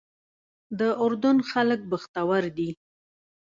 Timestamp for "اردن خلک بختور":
1.03-2.43